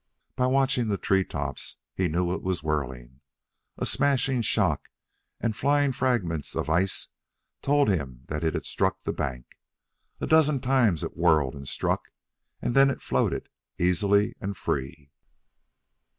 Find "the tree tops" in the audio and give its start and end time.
0.87-1.77